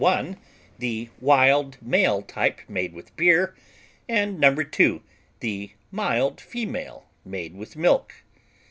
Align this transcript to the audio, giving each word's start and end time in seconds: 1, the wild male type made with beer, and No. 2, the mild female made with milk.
1, 0.01 0.35
the 0.79 1.09
wild 1.19 1.79
male 1.79 2.23
type 2.23 2.61
made 2.67 2.91
with 2.91 3.15
beer, 3.15 3.53
and 4.09 4.39
No. 4.39 4.55
2, 4.55 5.03
the 5.41 5.73
mild 5.91 6.41
female 6.41 7.05
made 7.23 7.53
with 7.55 7.75
milk. 7.75 8.11